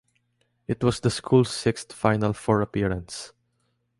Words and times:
It 0.67 0.83
was 0.83 0.99
the 0.99 1.11
school's 1.11 1.51
sixth 1.53 1.91
final 1.93 2.33
four 2.33 2.61
appearance. 2.63 3.33